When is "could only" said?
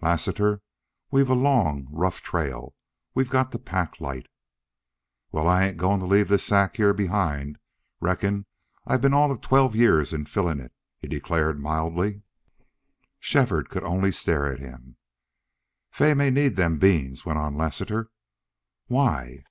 13.68-14.10